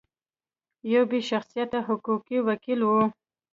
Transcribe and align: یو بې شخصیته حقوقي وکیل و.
یو 0.93 1.03
بې 1.09 1.19
شخصیته 1.29 1.79
حقوقي 1.87 2.37
وکیل 2.47 2.79
و. 2.85 2.91